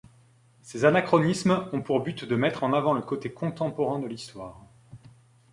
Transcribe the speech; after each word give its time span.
Ces 0.63 0.83
anachronismes 0.83 1.69
ont 1.73 1.81
pour 1.83 1.99
but 2.01 2.25
de 2.25 2.35
mettre 2.35 2.63
en 2.63 2.73
avant 2.73 2.93
le 2.93 3.03
côté 3.03 3.31
contemporain 3.31 3.99
de 3.99 4.07
l'histoire. 4.07 4.59